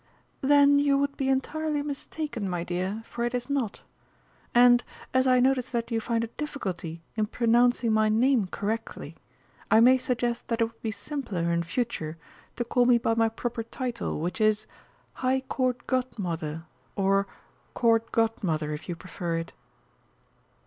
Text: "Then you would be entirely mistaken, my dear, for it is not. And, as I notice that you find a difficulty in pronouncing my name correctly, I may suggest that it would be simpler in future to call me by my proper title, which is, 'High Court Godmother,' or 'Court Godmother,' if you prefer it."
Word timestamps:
"Then 0.41 0.79
you 0.79 0.97
would 0.97 1.15
be 1.15 1.29
entirely 1.29 1.83
mistaken, 1.83 2.49
my 2.49 2.63
dear, 2.63 3.03
for 3.05 3.23
it 3.23 3.35
is 3.35 3.51
not. 3.51 3.81
And, 4.55 4.83
as 5.13 5.27
I 5.27 5.39
notice 5.39 5.69
that 5.69 5.91
you 5.91 6.01
find 6.01 6.23
a 6.23 6.27
difficulty 6.41 7.03
in 7.15 7.27
pronouncing 7.27 7.91
my 7.93 8.09
name 8.09 8.47
correctly, 8.47 9.15
I 9.69 9.79
may 9.79 9.99
suggest 9.99 10.47
that 10.47 10.59
it 10.59 10.63
would 10.63 10.81
be 10.81 10.89
simpler 10.89 11.51
in 11.51 11.61
future 11.61 12.17
to 12.55 12.65
call 12.65 12.85
me 12.85 12.97
by 12.97 13.13
my 13.13 13.29
proper 13.29 13.61
title, 13.61 14.19
which 14.19 14.41
is, 14.41 14.65
'High 15.13 15.41
Court 15.41 15.85
Godmother,' 15.85 16.63
or 16.95 17.27
'Court 17.75 18.11
Godmother,' 18.11 18.73
if 18.73 18.89
you 18.89 18.95
prefer 18.95 19.37
it." 19.37 19.53